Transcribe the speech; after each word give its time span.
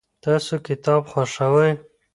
تاسو 0.23 0.53
کتاب 0.67 1.01
خوښوئ؟ 1.11 1.71